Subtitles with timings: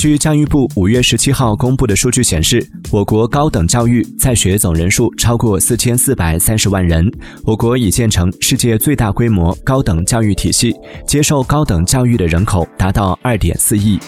[0.00, 7.06] 据教育部五月十七号公布的数据显示我国高等教育在学总人数超过四千四百三十万人
[7.44, 10.74] 我国已建成世界最大规模高等教育体系
[11.06, 14.00] 接受高等教育的人口达到二点四亿。